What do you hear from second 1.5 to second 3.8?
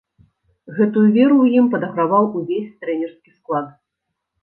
ім падаграваў увесь трэнерскі склад.